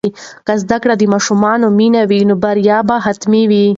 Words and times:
که 0.45 0.53
زده 0.63 0.77
کړه 0.83 0.95
د 0.97 1.03
ماشومانو 1.13 1.67
مینه 1.79 2.01
وي، 2.09 2.21
نو 2.29 2.35
بریا 2.43 2.77
به 2.87 2.95
حتمي 3.05 3.43
وي. 3.51 3.65